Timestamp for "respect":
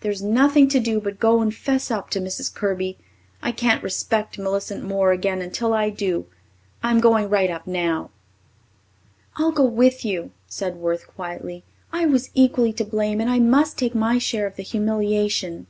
3.82-4.38